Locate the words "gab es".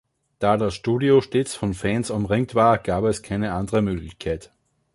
2.79-3.21